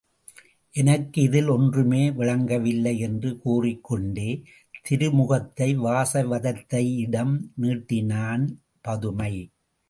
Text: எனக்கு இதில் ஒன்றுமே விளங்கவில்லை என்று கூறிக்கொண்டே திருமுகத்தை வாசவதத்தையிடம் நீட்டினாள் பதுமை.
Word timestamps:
எனக்கு 0.73 1.21
இதில் 1.21 1.47
ஒன்றுமே 1.47 2.11
விளங்கவில்லை 2.11 2.93
என்று 2.99 3.29
கூறிக்கொண்டே 3.39 4.29
திருமுகத்தை 4.89 5.69
வாசவதத்தையிடம் 5.79 7.35
நீட்டினாள் 7.55 8.45
பதுமை. 8.81 9.33